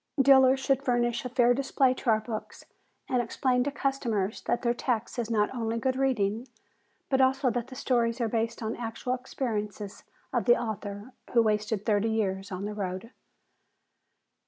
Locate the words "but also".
7.07-7.51